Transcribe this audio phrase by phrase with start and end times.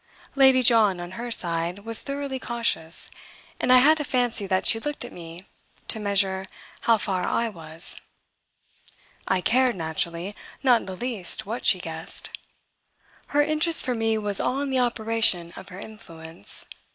[0.33, 3.11] Lady John, on her side, was thoroughly conscious,
[3.59, 5.45] and I had a fancy that she looked at me
[5.89, 6.47] to measure
[6.81, 8.01] how far I was.
[9.27, 12.31] I cared, naturally, not in the least what she guessed;
[13.27, 16.65] her interest for me was all in the operation of her influence.